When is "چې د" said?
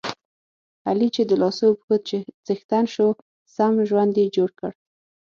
1.15-1.31